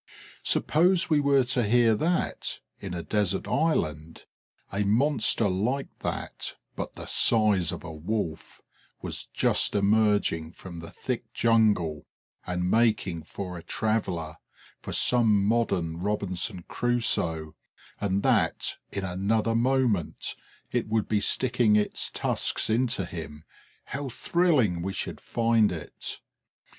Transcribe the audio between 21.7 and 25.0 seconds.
its tusks into him, how thrilling we